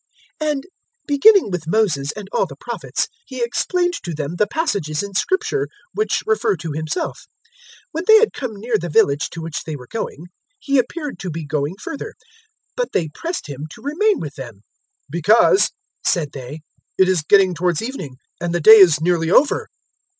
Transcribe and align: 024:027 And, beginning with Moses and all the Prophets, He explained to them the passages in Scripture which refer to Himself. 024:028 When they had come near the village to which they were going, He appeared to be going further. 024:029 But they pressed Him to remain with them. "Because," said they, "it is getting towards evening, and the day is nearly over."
024:027 0.41 0.51
And, 0.51 0.63
beginning 1.05 1.51
with 1.51 1.67
Moses 1.67 2.11
and 2.13 2.27
all 2.31 2.47
the 2.47 2.55
Prophets, 2.55 3.07
He 3.23 3.43
explained 3.43 3.93
to 4.01 4.15
them 4.15 4.35
the 4.37 4.47
passages 4.47 5.03
in 5.03 5.13
Scripture 5.13 5.67
which 5.93 6.23
refer 6.25 6.57
to 6.57 6.71
Himself. 6.71 7.27
024:028 7.49 7.67
When 7.91 8.03
they 8.07 8.15
had 8.15 8.33
come 8.33 8.55
near 8.55 8.79
the 8.79 8.89
village 8.89 9.29
to 9.29 9.43
which 9.43 9.63
they 9.63 9.75
were 9.75 9.85
going, 9.85 10.25
He 10.57 10.79
appeared 10.79 11.19
to 11.19 11.29
be 11.29 11.45
going 11.45 11.75
further. 11.79 12.15
024:029 12.75 12.75
But 12.77 12.91
they 12.93 13.09
pressed 13.13 13.45
Him 13.47 13.67
to 13.69 13.81
remain 13.83 14.19
with 14.19 14.33
them. 14.33 14.61
"Because," 15.07 15.69
said 16.03 16.31
they, 16.31 16.61
"it 16.97 17.07
is 17.07 17.21
getting 17.21 17.53
towards 17.53 17.83
evening, 17.83 18.15
and 18.41 18.55
the 18.55 18.59
day 18.59 18.77
is 18.79 18.99
nearly 19.01 19.29
over." 19.29 19.67